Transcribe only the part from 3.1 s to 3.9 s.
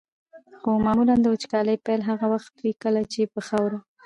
چې په خاوره.